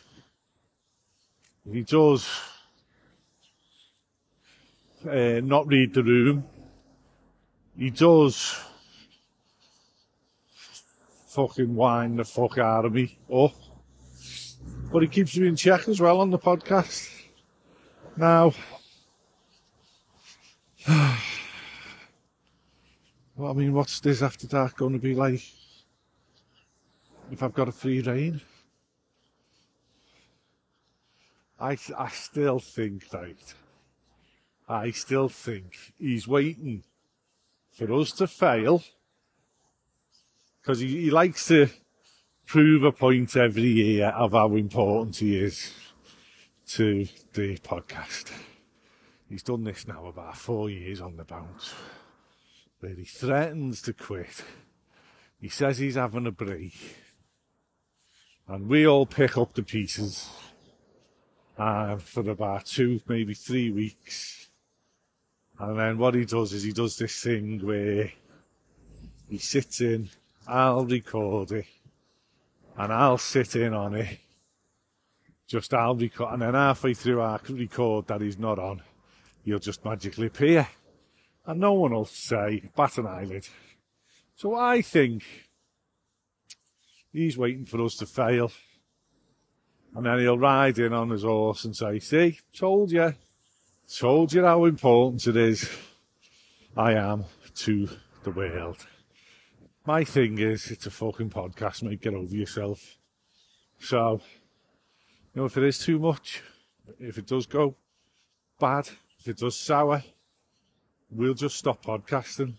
He 1.71 1.83
does 1.83 2.27
uh, 5.07 5.41
not 5.43 5.67
read 5.67 5.93
the 5.93 6.03
room. 6.03 6.45
He 7.79 7.89
does 7.91 8.59
fucking 11.27 11.73
wind 11.73 12.19
the 12.19 12.25
fuck 12.25 12.57
out 12.57 12.83
of 12.83 12.91
me 12.91 13.17
up. 13.33 13.53
But 14.91 15.03
he 15.03 15.07
keeps 15.07 15.37
me 15.37 15.47
in 15.47 15.55
check 15.55 15.87
as 15.87 16.01
well 16.01 16.19
on 16.19 16.29
the 16.29 16.37
podcast. 16.37 17.09
Now, 18.17 18.51
well, 20.89 21.15
I 23.39 23.53
mean, 23.53 23.71
what's 23.71 24.01
this 24.01 24.21
after 24.21 24.45
dark 24.45 24.75
going 24.75 24.91
to 24.91 24.99
be 24.99 25.15
like 25.15 25.41
if 27.31 27.41
I've 27.41 27.53
got 27.53 27.69
a 27.69 27.71
free 27.71 28.01
reign? 28.01 28.41
I, 31.57 31.77
I 31.97 32.09
still 32.09 32.59
think, 32.59 33.05
right, 33.13 33.53
I 34.67 34.91
still 34.91 35.29
think 35.29 35.93
he's 35.97 36.27
waiting 36.27 36.83
for 37.71 37.93
us 37.93 38.11
to 38.13 38.27
fail 38.27 38.83
because 40.61 40.79
he, 40.79 40.87
he 41.03 41.09
likes 41.09 41.47
to 41.47 41.69
prove 42.45 42.83
a 42.83 42.91
point 42.91 43.35
every 43.35 43.63
year 43.63 44.07
of 44.09 44.33
how 44.33 44.55
important 44.55 45.17
he 45.17 45.37
is 45.37 45.73
to 46.67 47.07
the 47.33 47.57
podcast. 47.57 48.31
He's 49.27 49.43
done 49.43 49.63
this 49.63 49.87
now 49.87 50.07
about 50.07 50.37
four 50.37 50.69
years 50.69 51.01
on 51.01 51.17
the 51.17 51.23
bounce, 51.23 51.73
where 52.79 52.93
he 52.93 53.05
threatens 53.05 53.81
to 53.83 53.93
quit. 53.93 54.43
He 55.39 55.49
says 55.49 55.77
he's 55.77 55.95
having 55.95 56.27
a 56.27 56.31
break, 56.31 56.75
and 58.47 58.67
we 58.67 58.87
all 58.87 59.05
pick 59.05 59.37
up 59.37 59.53
the 59.53 59.63
pieces 59.63 60.29
uh, 61.57 61.97
for 61.97 62.29
about 62.29 62.65
two, 62.65 63.01
maybe 63.07 63.33
three 63.33 63.71
weeks. 63.71 64.38
And 65.59 65.77
then 65.77 65.97
what 65.97 66.15
he 66.15 66.25
does 66.25 66.53
is 66.53 66.63
he 66.63 66.71
does 66.71 66.97
this 66.97 67.21
thing 67.21 67.59
where 67.65 68.11
he 69.29 69.37
sits 69.37 69.81
in 69.81 70.09
I'll 70.47 70.85
record 70.85 71.51
it 71.51 71.67
and 72.75 72.91
I'll 72.91 73.19
sit 73.19 73.55
in 73.55 73.73
on 73.73 73.93
it. 73.93 74.19
Just 75.47 75.73
I'll 75.73 75.95
record, 75.95 76.33
and 76.33 76.41
then 76.41 76.53
halfway 76.53 76.93
through 76.93 77.21
our 77.21 77.39
record 77.49 78.07
that 78.07 78.21
he's 78.21 78.39
not 78.39 78.57
on, 78.57 78.81
he'll 79.43 79.59
just 79.59 79.83
magically 79.83 80.27
appear. 80.27 80.67
And 81.45 81.59
no 81.59 81.73
one 81.73 81.91
will 81.91 82.05
say, 82.05 82.69
bat 82.75 82.97
an 82.97 83.07
eyelid. 83.07 83.47
So 84.35 84.55
I 84.55 84.81
think 84.81 85.23
he's 87.11 87.37
waiting 87.37 87.65
for 87.65 87.83
us 87.83 87.95
to 87.97 88.05
fail. 88.05 88.51
And 89.95 90.05
then 90.05 90.19
he'll 90.19 90.37
ride 90.37 90.79
in 90.79 90.93
on 90.93 91.09
his 91.09 91.23
horse 91.23 91.65
and 91.65 91.75
say, 91.75 91.99
see, 91.99 92.39
told 92.55 92.91
you, 92.91 93.15
told 93.97 94.33
you 94.33 94.45
how 94.45 94.65
important 94.65 95.25
it 95.25 95.35
is 95.35 95.69
I 96.77 96.93
am 96.93 97.25
to 97.55 97.89
the 98.23 98.31
world. 98.31 98.85
My 99.85 100.03
thing 100.03 100.37
is, 100.37 100.69
it's 100.69 100.85
a 100.85 100.91
fucking 100.91 101.31
podcast, 101.31 101.81
mate. 101.81 102.01
Get 102.01 102.13
over 102.13 102.35
yourself. 102.35 102.97
So, 103.79 104.21
you 105.33 105.41
know, 105.41 105.45
if 105.45 105.57
it 105.57 105.63
is 105.63 105.79
too 105.79 105.97
much, 105.97 106.43
if 106.99 107.17
it 107.17 107.25
does 107.25 107.47
go 107.47 107.75
bad, 108.59 108.89
if 109.19 109.27
it 109.27 109.37
does 109.37 109.57
sour, 109.57 110.03
we'll 111.09 111.33
just 111.33 111.57
stop 111.57 111.83
podcasting. 111.83 112.53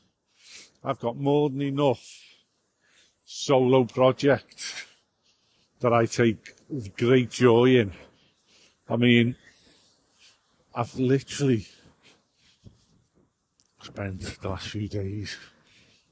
I've 0.82 0.98
got 0.98 1.16
more 1.16 1.48
than 1.48 1.62
enough 1.62 2.04
solo 3.24 3.84
projects 3.84 4.86
that 5.78 5.92
I 5.92 6.06
take 6.06 6.54
great 6.96 7.30
joy 7.30 7.76
in. 7.76 7.92
I 8.88 8.96
mean, 8.96 9.36
I've 10.72 10.94
literally 10.94 11.66
spent 13.82 14.20
the 14.40 14.48
last 14.48 14.68
few 14.68 14.86
days 14.86 15.36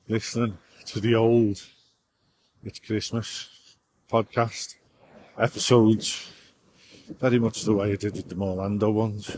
listening 0.09 0.59
to 0.87 1.01
the 1.01 1.15
old 1.15 1.63
It's 2.65 2.81
Christmas 2.81 3.77
podcast 4.11 4.75
episodes. 5.39 6.33
Very 7.21 7.39
much 7.39 7.63
the 7.63 7.73
way 7.73 7.93
I 7.93 7.97
did 7.97 8.15
with 8.15 8.29
the 8.29 8.37
Orlando 8.37 8.91
ones. 8.91 9.37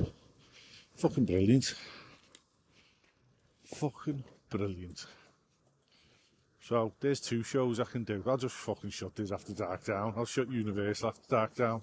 Fucking 0.96 1.26
brilliant. 1.26 1.74
Fucking 3.64 4.24
brilliant. 4.48 5.04
So 6.62 6.92
there's 6.98 7.20
two 7.20 7.42
shows 7.42 7.78
I 7.78 7.84
can 7.84 8.04
do. 8.04 8.22
I'll 8.26 8.38
just 8.38 8.54
fucking 8.54 8.90
shut 8.90 9.16
this 9.16 9.32
after 9.32 9.52
dark 9.52 9.84
down. 9.84 10.14
I'll 10.16 10.24
shut 10.24 10.50
Universal 10.50 11.08
after 11.10 11.28
dark 11.28 11.54
down. 11.54 11.82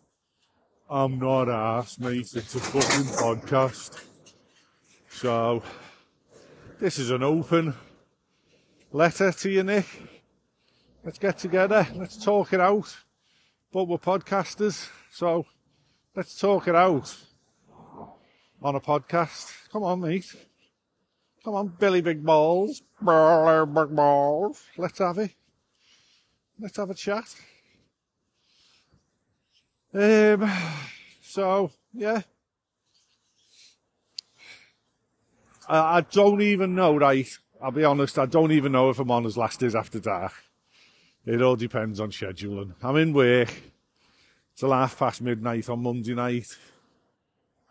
I'm 0.90 1.20
not 1.20 1.50
asked, 1.50 2.00
mate. 2.00 2.34
It's 2.34 2.56
a 2.56 2.60
fucking 2.62 3.12
podcast. 3.16 4.06
So, 5.10 5.62
this 6.80 6.98
is 6.98 7.12
an 7.12 7.24
open 7.24 7.74
letter 8.94 9.34
to 9.34 9.50
you, 9.50 9.64
Nic. 9.64 9.86
Let's 11.04 11.20
get 11.20 11.38
together. 11.40 11.86
Let's 11.94 12.24
talk 12.24 12.54
it 12.54 12.62
out. 12.62 12.96
But 13.74 13.84
we're 13.84 13.98
podcasters, 13.98 14.90
so 15.12 15.46
let's 16.16 16.40
talk 16.40 16.70
it 16.70 16.76
out 16.76 17.14
on 18.62 18.76
a 18.76 18.80
podcast. 18.80 19.52
Come 19.74 19.84
on, 19.84 20.00
mate. 20.00 20.34
Come 21.44 21.56
on, 21.56 21.68
Billy 21.68 22.00
Big 22.00 22.24
Balls. 22.24 22.82
Big 23.00 23.06
Balls. 23.96 24.64
Let's 24.78 25.00
have 25.00 25.18
it. 25.18 25.32
Let's 26.58 26.78
have 26.78 26.90
a 26.90 26.96
chat. 26.96 27.36
Um, 29.98 30.48
so, 31.24 31.72
yeah. 31.92 32.22
I, 35.68 35.98
I 35.98 36.02
don't 36.02 36.40
even 36.44 36.76
know, 36.76 36.96
right? 36.96 37.28
I'll 37.60 37.72
be 37.72 37.84
honest, 37.84 38.20
I 38.20 38.28
don't 38.28 38.52
even 38.52 38.74
know 38.74 38.92
if 38.92 39.00
I'm 39.00 39.10
on 39.10 39.26
as 39.26 39.38
last 39.38 39.64
is 39.64 39.74
after 39.74 40.00
dark. 40.00 40.34
It 41.26 41.42
all 41.42 41.56
depends 41.56 42.00
on 42.00 42.12
scheduling. 42.12 42.74
I'm 42.84 42.96
in 42.98 43.12
work 43.12 43.52
till 44.56 44.72
half 44.72 45.00
past 45.00 45.20
midnight 45.20 45.68
on 45.68 45.82
Monday 45.82 46.14
night. 46.14 46.56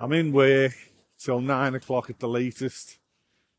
I'm 0.00 0.12
in 0.12 0.32
work 0.32 0.72
till 1.16 1.40
nine 1.40 1.76
o'clock 1.76 2.10
at 2.10 2.18
the 2.18 2.28
latest 2.28 2.98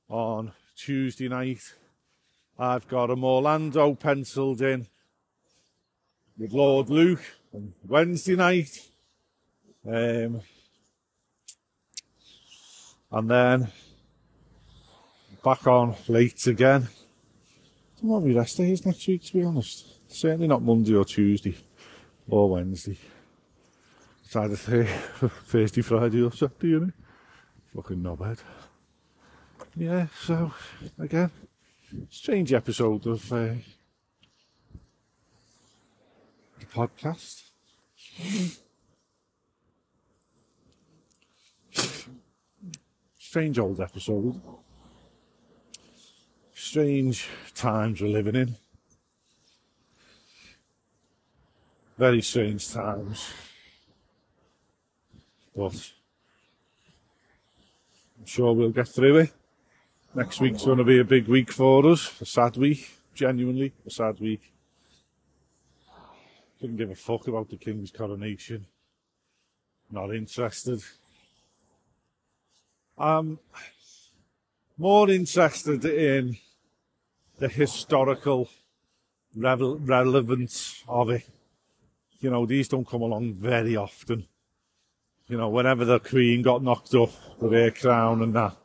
on 0.09 0.51
Tuesday 0.75 1.29
night. 1.29 1.73
I've 2.59 2.89
got 2.89 3.11
a 3.11 3.13
Orlando 3.13 3.93
penciled 3.93 4.61
in 4.61 4.87
with 6.37 6.51
Lord 6.51 6.89
Luke 6.89 7.23
on 7.57 7.73
Wednesday 7.87 8.35
night. 8.35 8.69
Um, 9.85 10.41
and 13.11 13.29
then 13.29 13.67
back 15.43 15.65
on 15.65 15.95
late 16.07 16.45
again. 16.47 16.87
Don't 18.01 18.09
what 18.09 18.23
my 18.23 18.33
rest 18.33 18.57
day 18.57 18.71
is 18.71 18.85
next 18.85 19.07
week, 19.07 19.23
to 19.25 19.33
be 19.33 19.43
honest. 19.43 19.85
Certainly 20.07 20.47
not 20.47 20.61
Monday 20.61 20.93
or 20.93 21.05
Tuesday 21.05 21.57
or 22.29 22.49
Wednesday. 22.51 22.97
It's 24.23 24.35
either 24.35 24.55
Thursday, 24.55 25.81
Friday 25.81 26.21
or 26.21 26.31
Saturday, 26.31 26.67
you 26.67 26.79
know. 26.79 26.91
Fucking 27.75 27.97
knobhead. 27.97 28.39
Yeah, 29.75 30.07
so, 30.23 30.53
again, 30.99 31.31
strange 32.09 32.53
episode 32.53 33.05
of 33.07 33.31
uh, 33.31 33.53
the 36.59 36.65
podcast. 36.65 37.46
strange 43.19 43.59
old 43.59 43.79
episode 43.79 44.41
strange 46.67 47.29
times 47.55 48.01
we're 48.01 48.09
living 48.09 48.35
in. 48.35 48.55
Very 51.97 52.21
strange 52.21 52.69
times. 52.69 53.31
But 55.55 55.91
I'm 58.19 58.25
sure 58.25 58.53
we'll 58.53 58.71
get 58.71 58.89
through 58.89 59.17
it. 59.17 59.33
Next 60.13 60.41
week's 60.41 60.65
going 60.65 60.79
to 60.79 60.83
be 60.83 60.99
a 60.99 61.05
big 61.05 61.27
week 61.27 61.51
for 61.51 61.87
us, 61.87 62.19
a 62.21 62.25
sad 62.25 62.57
week, 62.57 62.89
genuinely 63.15 63.71
a 63.85 63.89
sad 63.89 64.19
week. 64.19 64.53
Couldn't 66.59 66.77
give 66.77 66.89
a 66.89 66.95
fuck 66.95 67.27
about 67.27 67.49
the 67.49 67.57
King's 67.57 67.91
coronation. 67.91 68.65
Not 69.91 70.13
interested. 70.13 70.81
I'm 72.97 73.37
more 74.77 75.09
interested 75.09 75.85
in 75.85 76.37
the 77.37 77.47
historical 77.47 78.49
revel- 79.35 79.77
relevance 79.77 80.83
of 80.87 81.11
it. 81.11 81.29
You 82.19 82.31
know, 82.31 82.47
these 82.47 82.67
don't 82.67 82.87
come 82.87 83.03
along 83.03 83.35
very 83.35 83.75
often. 83.75 84.25
You 85.27 85.37
know, 85.37 85.49
whenever 85.49 85.85
the 85.85 85.99
Queen 85.99 86.41
got 86.41 86.63
knocked 86.63 86.95
up 86.95 87.11
with 87.39 87.51
her 87.51 87.69
crown 87.69 88.23
and 88.23 88.33
that, 88.33 88.55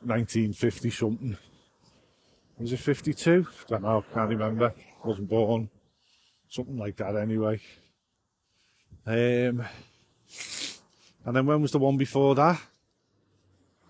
1950 0.00 0.90
something. 0.90 1.36
Was 2.58 2.72
it 2.72 2.78
52? 2.78 3.46
Don't 3.68 3.82
know, 3.82 4.04
can't 4.14 4.30
remember. 4.30 4.72
Wasn't 5.04 5.28
born. 5.28 5.68
Something 6.52 6.76
like 6.76 6.96
that 6.96 7.16
anyway. 7.16 7.58
Um, 9.06 9.64
and 11.24 11.34
then 11.34 11.46
when 11.46 11.62
was 11.62 11.72
the 11.72 11.78
one 11.78 11.96
before 11.96 12.34
that? 12.34 12.60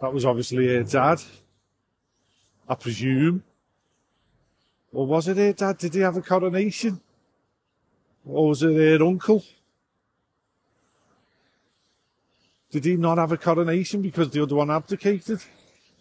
That 0.01 0.14
was 0.14 0.25
obviously 0.25 0.68
her 0.68 0.85
dad. 0.85 1.20
I 2.68 2.77
presume. 2.77 3.42
Or 4.92 5.09
was 5.09 5.27
it 5.27 5.38
her 5.38 5.53
dad? 5.53 5.79
Did 5.79 5.92
he 5.92 6.01
have 6.03 6.16
a 6.16 6.22
coronation? 6.22 7.01
Or 8.25 8.51
was 8.51 8.62
it 8.62 8.75
her 8.75 9.05
uncle? 9.05 9.42
Did 12.70 12.85
he 12.85 12.96
not 12.96 13.18
have 13.18 13.33
a 13.33 13.38
coronation 13.38 14.03
because 14.03 14.31
the 14.31 14.44
other 14.44 14.55
one 14.55 14.70
abdicated? 14.70 15.42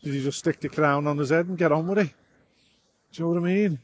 Did 0.03 0.13
he 0.13 0.21
just 0.21 0.37
stick 0.37 0.59
the 0.59 0.69
crown 0.69 1.07
on 1.07 1.17
his 1.17 1.31
head 1.31 1.47
and 1.47 1.57
get 1.57 1.71
on 1.71 1.87
with 1.87 1.97
it? 1.97 2.13
Do 3.13 3.23
you 3.23 3.23
know 3.23 3.41
what 3.41 3.49
I 3.49 3.51
mean? 3.51 3.79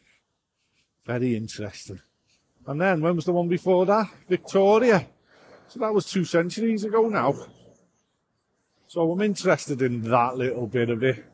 Very 1.08 1.36
interesting. 1.36 2.02
And 2.68 2.80
then, 2.80 3.02
when 3.02 3.16
was 3.16 3.26
the 3.26 3.34
one 3.34 3.48
before 3.48 3.86
that? 3.86 4.10
Victoria. 4.28 5.08
So 5.70 5.80
that 5.80 5.94
was 5.94 6.06
two 6.06 6.26
centuries 6.26 6.84
ago 6.84 7.10
now. 7.10 7.34
So 8.88 9.12
I'm 9.12 9.22
interested 9.22 9.82
in 9.82 10.02
that 10.04 10.38
little 10.38 10.68
bit 10.68 10.90
of 10.90 11.04
it. 11.04 11.26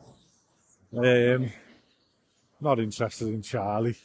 Um, 0.95 1.51
not 2.61 2.79
interested 2.79 3.27
in 3.27 3.41
Charlie 3.41 3.97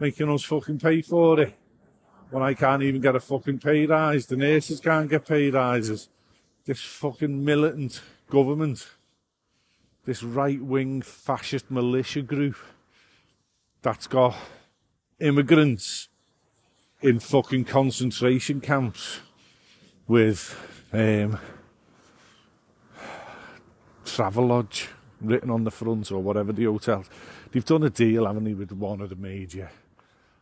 making 0.00 0.30
us 0.30 0.42
fucking 0.44 0.78
pay 0.78 1.02
for 1.02 1.38
it. 1.40 1.54
When 2.30 2.42
I 2.42 2.54
can't 2.54 2.82
even 2.82 3.00
get 3.00 3.16
a 3.16 3.20
fucking 3.20 3.58
pay 3.58 3.86
rise, 3.86 4.26
the 4.26 4.36
nurses 4.36 4.80
can't 4.80 5.10
get 5.10 5.26
pay 5.26 5.50
rises. 5.50 6.08
This 6.64 6.80
fucking 6.80 7.44
militant 7.44 8.00
government, 8.30 8.88
this 10.06 10.22
right 10.22 10.60
wing 10.60 11.02
fascist 11.02 11.70
militia 11.70 12.22
group 12.22 12.56
that's 13.82 14.06
got 14.06 14.36
immigrants 15.18 16.08
in 17.02 17.18
fucking 17.18 17.64
concentration 17.64 18.60
camps 18.60 19.20
with 20.06 20.54
um, 20.92 21.38
Travelodge 24.04 24.88
written 25.20 25.50
on 25.50 25.64
the 25.64 25.70
front 25.70 26.12
or 26.12 26.22
whatever 26.22 26.52
the 26.52 26.64
hotel. 26.64 27.04
They've 27.50 27.64
done 27.64 27.84
a 27.84 27.90
deal, 27.90 28.26
haven't 28.26 28.44
they, 28.44 28.54
with 28.54 28.72
one 28.72 29.00
of 29.00 29.08
the 29.08 29.16
major 29.16 29.70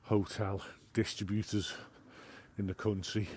hotel 0.02 0.62
distributors 0.92 1.74
in 2.56 2.66
the 2.66 2.74
country. 2.74 3.28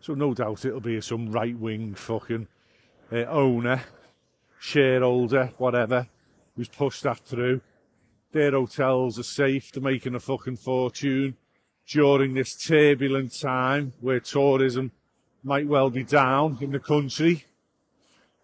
So 0.00 0.14
no 0.14 0.34
doubt 0.34 0.64
it'll 0.64 0.80
be 0.80 1.00
some 1.00 1.32
right 1.32 1.56
wing 1.56 1.94
fucking 1.94 2.48
uh, 3.10 3.24
owner, 3.24 3.82
shareholder, 4.58 5.52
whatever, 5.56 6.06
who's 6.54 6.68
pushed 6.68 7.04
that 7.04 7.20
through. 7.20 7.62
Their 8.32 8.50
hotels 8.50 9.18
are 9.18 9.22
safe, 9.22 9.72
they're 9.72 9.82
making 9.82 10.14
a 10.14 10.20
fucking 10.20 10.56
fortune 10.56 11.36
during 11.88 12.34
this 12.34 12.56
turbulent 12.56 13.38
time 13.38 13.92
where 14.00 14.20
tourism 14.20 14.92
might 15.42 15.66
well 15.66 15.90
be 15.90 16.04
down 16.04 16.58
in 16.60 16.72
the 16.72 16.78
country 16.78 17.44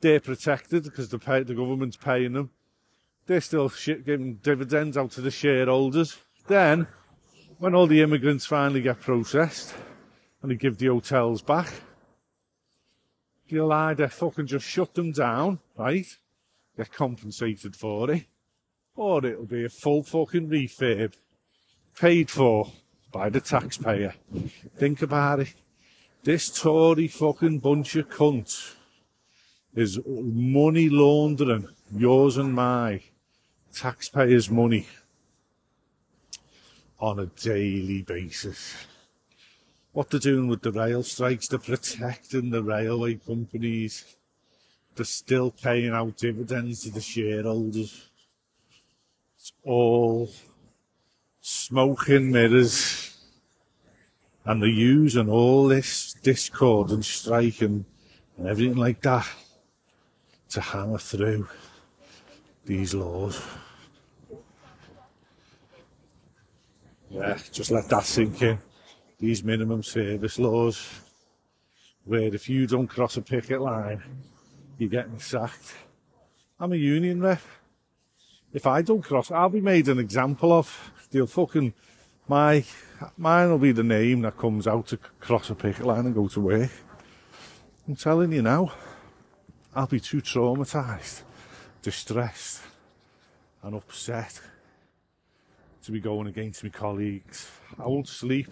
they're 0.05 0.21
protected 0.21 0.85
because 0.85 1.09
the, 1.09 1.19
pay, 1.19 1.43
the 1.43 1.55
government's 1.55 1.97
paying 1.97 2.35
them. 2.35 2.51
They're 3.27 3.41
still 3.41 3.73
giving 3.87 4.35
dividends 4.35 4.99
out 4.99 5.13
to 5.13 5.23
the 5.23 5.31
shareholders. 5.31 6.19
Then, 6.47 6.87
when 7.59 7.75
all 7.75 7.87
the 7.87 8.03
immigrants 8.03 8.45
finally 8.45 8.83
get 8.83 9.01
processed 9.01 9.75
and 10.43 10.51
they 10.51 10.57
give 10.57 10.77
the 10.77 10.89
hotels 10.89 11.41
back, 11.41 11.73
they'll 13.51 13.73
either 13.73 14.09
fucking 14.09 14.47
just 14.47 14.67
shut 14.67 14.93
them 14.93 15.13
down, 15.13 15.59
right? 15.79 16.07
Get 16.77 16.93
compensated 16.93 17.75
for 17.75 18.11
it, 18.11 18.27
or 18.95 19.25
it'll 19.25 19.47
be 19.47 19.65
a 19.65 19.71
full 19.71 20.03
fucking 20.03 20.51
refurb 20.51 21.15
paid 21.99 22.31
for 22.31 22.71
by 23.15 23.29
the 23.29 23.41
taxpayer. 23.41 24.13
Think 24.77 25.01
about 25.01 25.39
it. 25.39 25.55
This 26.25 26.51
Tory 26.51 27.07
fucking 27.07 27.61
bunch 27.61 27.95
of 27.95 28.09
cunts 28.09 28.75
is 29.73 30.01
money 30.05 30.89
laundering, 30.89 31.69
yours 31.95 32.37
and 32.37 32.53
my 32.53 33.03
taxpayers' 33.73 34.51
money 34.51 34.89
on 36.99 37.21
a 37.21 37.27
daily 37.27 38.03
basis. 38.03 38.75
What 39.93 40.11
they're 40.11 40.19
doing 40.19 40.49
with 40.49 40.63
the 40.63 40.73
rail 40.73 41.05
strikes, 41.05 41.47
they're 41.47 41.61
protecting 41.61 42.51
the 42.51 42.65
railway 42.65 43.15
companies. 43.15 44.17
They're 44.97 45.05
still 45.05 45.53
paying 45.53 45.93
out 45.93 46.17
dividends 46.17 46.83
to 46.83 46.91
the 46.91 47.01
shareholders. 47.01 48.09
It's 49.37 49.53
all 49.63 50.31
smoking 51.47 52.33
mirrors. 52.33 53.19
And 54.47 54.63
the 54.63 54.71
use 54.71 55.17
and 55.17 55.29
all 55.29 55.69
this 55.69 56.15
discord 56.23 56.91
and 56.91 57.05
strike 57.05 57.61
and, 57.61 57.85
and 58.39 58.47
everything 58.47 58.77
like 58.77 59.03
that 59.03 59.27
to 60.51 60.61
hammer 60.61 60.99
through 60.99 61.47
these 62.65 62.95
laws. 62.95 63.41
Yeah, 67.11 67.39
just 67.53 67.71
let 67.71 67.89
that 67.91 68.05
sink 68.05 68.41
in. 68.43 68.59
These 69.19 69.45
minimum 69.45 69.83
service 69.83 70.39
laws, 70.39 70.89
where 72.05 72.35
if 72.35 72.49
you 72.49 72.67
don't 72.67 72.89
cross 72.89 73.17
a 73.17 73.23
picket 73.23 73.61
line, 73.61 74.03
you're 74.79 74.91
getting 74.91 75.19
sacked. 75.19 75.75
I'm 76.59 76.73
a 76.73 76.77
union 76.77 77.21
rep. 77.21 77.43
If 78.53 78.67
I 78.67 78.83
don't 78.83 79.03
cross, 79.03 79.31
I'll 79.31 79.49
be 79.49 79.61
made 79.61 79.89
an 79.89 79.99
example 79.99 80.53
of. 80.53 80.93
They'll 81.15 81.29
fucking 81.29 81.75
my 82.27 82.65
mine 83.17 83.49
will 83.49 83.59
be 83.59 83.71
the 83.71 83.85
name 83.85 84.23
that 84.23 84.37
comes 84.37 84.67
out 84.67 84.89
to 84.89 84.97
cross 84.97 85.49
a 85.49 85.55
picket 85.55 85.87
line 85.87 86.07
and 86.07 86.15
go 86.15 86.27
to 86.27 86.41
work. 86.41 86.73
I'm 87.87 87.95
telling 87.95 88.33
you 88.33 88.43
now, 88.43 88.73
I'll 89.77 89.87
be 89.87 90.01
too 90.01 90.21
traumatized, 90.21 91.23
distressed, 91.83 92.63
and 93.63 93.77
upset 93.77 94.41
to 95.85 95.93
be 95.93 96.01
going 96.01 96.27
against 96.27 96.65
my 96.65 96.71
colleagues. 96.71 97.49
I 97.79 97.87
won't 97.87 98.09
sleep 98.09 98.49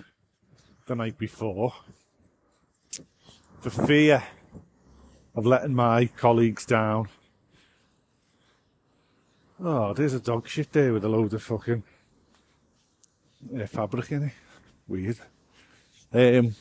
the 0.87 0.95
night 0.95 1.19
before 1.19 1.75
for 3.59 3.71
fear 3.71 4.23
of 5.35 5.47
letting 5.47 5.75
my 5.75 6.07
colleagues 6.07 6.65
down. 6.65 7.09
Oh, 9.59 9.93
there's 9.95 10.15
a 10.15 10.21
dog 10.21 10.47
shit 10.47 10.73
there 10.73 10.93
with 10.93 11.05
a 11.05 11.09
load 11.09 11.35
of 11.35 11.43
fucking 11.43 11.83
uh, 13.55 13.67
fabric 13.67 14.13
in 14.13 14.25
it. 14.25 14.33
Weird. 14.87 15.19
Um, 16.13 16.55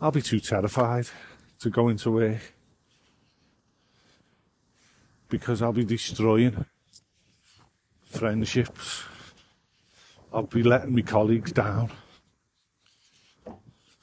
I'll 0.00 0.10
be 0.10 0.22
too 0.22 0.40
terrified 0.40 1.08
to 1.60 1.70
go 1.70 1.88
into 1.88 2.10
work 2.10 2.40
because 5.28 5.62
I'll 5.62 5.72
be 5.72 5.84
destroying 5.84 6.64
friendships. 8.04 9.04
I'll 10.32 10.42
be 10.42 10.62
letting 10.62 10.94
my 10.94 11.02
colleagues 11.02 11.52
down. 11.52 11.90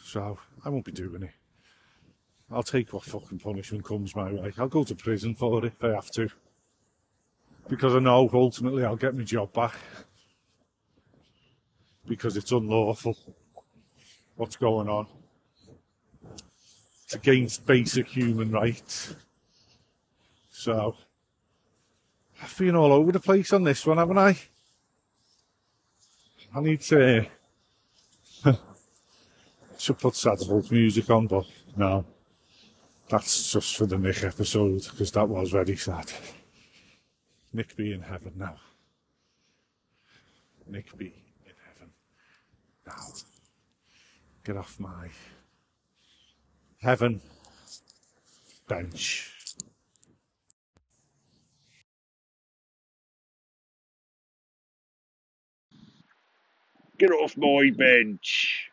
So 0.04 0.38
I 0.64 0.70
won't 0.70 0.86
be 0.86 0.92
doing 0.92 1.24
it. 1.24 1.32
I'll 2.52 2.64
take 2.64 2.94
what 2.94 3.04
fucking 3.04 3.40
punishment 3.40 3.84
comes 3.84 4.16
my 4.16 4.32
way. 4.32 4.54
I'll 4.58 4.68
go 4.68 4.84
to 4.84 4.96
prison 4.96 5.34
for 5.34 5.60
it 5.60 5.74
if 5.74 5.84
I 5.84 5.90
have 5.90 6.12
to. 6.12 6.30
Because 7.68 7.96
I 7.96 8.00
know 8.00 8.30
ultimately 8.34 8.84
I'll 8.84 8.96
get 8.96 9.16
my 9.16 9.24
job 9.24 9.54
back. 9.54 9.74
Because 12.08 12.38
it's 12.38 12.52
unlawful 12.52 13.18
what's 14.36 14.56
going 14.56 14.90
on. 14.90 15.08
It's 17.04 17.16
against 17.16 17.66
basic 17.66 18.08
human 18.08 18.52
rights. 18.52 19.16
So, 20.52 20.96
I've 22.42 22.58
been 22.58 22.76
all 22.76 22.92
over 22.92 23.12
the 23.12 23.20
place 23.20 23.54
on 23.54 23.64
this 23.64 23.86
one, 23.86 23.98
haven't 23.98 24.18
I? 24.18 24.38
I 26.56 26.62
need 26.62 26.82
to. 26.82 27.26
should 29.78 30.00
put 30.00 30.16
Sadler's 30.16 30.72
music 30.72 31.10
on, 31.10 31.28
but 31.28 31.46
no. 31.76 32.06
That's 33.10 33.52
just 33.52 33.76
for 33.76 33.86
the 33.86 33.98
Nic 33.98 34.24
episode, 34.24 34.84
because 34.84 35.12
that 35.12 35.28
was 35.28 35.52
very 35.52 35.76
sad. 35.76 36.12
Nic 37.52 37.76
be 37.76 37.94
in 37.94 38.02
heaven 38.02 38.34
now. 38.36 38.56
Nic 40.68 40.98
be 40.98 41.23
now. 42.86 43.08
Get 44.44 44.58
off 44.58 44.80
my 44.80 45.10
heaven 46.82 47.22
bench. 48.68 49.32
Get 56.98 57.12
off 57.12 57.36
my 57.38 57.72
bench. 57.76 58.70